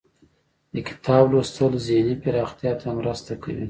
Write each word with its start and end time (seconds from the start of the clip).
د 0.73 0.75
کتاب 0.87 1.23
لوستل 1.33 1.71
ذهني 1.87 2.15
پراختیا 2.23 2.71
ته 2.81 2.87
مرسته 2.99 3.31
کوي. 3.41 3.59